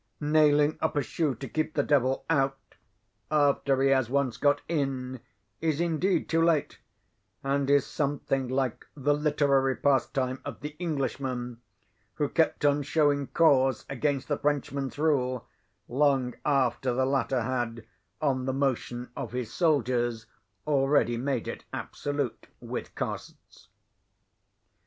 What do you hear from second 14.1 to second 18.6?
the Frenchman's rule, long after the latter had, on the